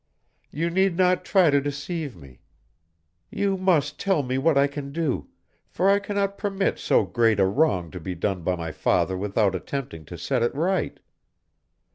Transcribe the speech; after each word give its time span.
You 0.49 0.71
need 0.71 0.97
not 0.97 1.23
try 1.23 1.51
to 1.51 1.61
deceive 1.61 2.15
me. 2.15 2.39
You 3.29 3.55
must 3.55 3.99
tell 3.99 4.23
me 4.23 4.39
what 4.39 4.57
I 4.57 4.65
can 4.65 4.91
do, 4.91 5.27
for 5.69 5.91
I 5.91 5.99
cannot 5.99 6.39
permit 6.39 6.79
so 6.79 7.05
great 7.05 7.39
a 7.39 7.45
wrong 7.45 7.91
to 7.91 7.99
be 7.99 8.15
done 8.15 8.41
by 8.41 8.55
my 8.55 8.71
father 8.71 9.15
without 9.15 9.53
attempting 9.53 10.05
to 10.05 10.17
set 10.17 10.41
it 10.41 10.55
right." 10.55 10.99